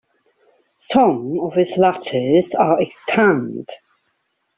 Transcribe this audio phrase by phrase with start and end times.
[0.79, 3.69] Some of his letters are extant.